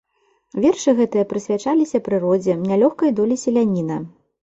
Вершы 0.63 0.95
гэтыя 1.01 1.27
прысвячаліся 1.35 2.03
прыродзе, 2.09 2.59
нялёгкай 2.73 3.17
долі 3.21 3.43
селяніна. 3.47 4.05